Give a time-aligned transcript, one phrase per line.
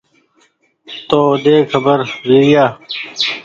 [1.09, 2.65] تو ڪيوي ۮي کبر ويريآ